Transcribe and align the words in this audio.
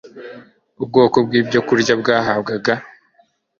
Ubwoko 0.83 1.17
bwibyokurya 1.25 1.93
byahabwaga 2.01 2.73